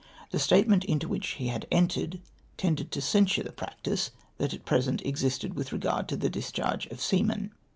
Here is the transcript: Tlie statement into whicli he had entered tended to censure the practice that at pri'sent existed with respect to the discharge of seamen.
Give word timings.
Tlie 0.33 0.39
statement 0.39 0.83
into 0.85 1.07
whicli 1.07 1.35
he 1.35 1.47
had 1.49 1.67
entered 1.69 2.21
tended 2.57 2.89
to 2.91 3.01
censure 3.01 3.43
the 3.43 3.51
practice 3.51 4.09
that 4.39 4.51
at 4.51 4.65
pri'sent 4.65 5.05
existed 5.05 5.53
with 5.53 5.71
respect 5.71 6.07
to 6.07 6.17
the 6.17 6.27
discharge 6.27 6.87
of 6.87 6.99
seamen. 6.99 7.51